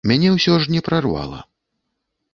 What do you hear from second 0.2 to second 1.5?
ўсё ж не прарвала.